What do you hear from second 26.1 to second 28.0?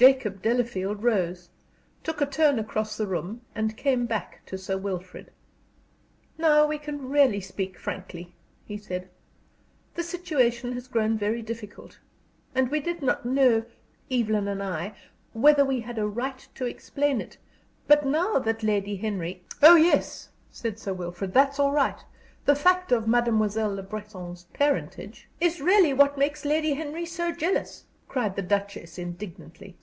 makes Lady Henry so jealous!"